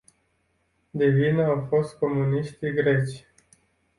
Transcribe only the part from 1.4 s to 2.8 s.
au fost comuniștii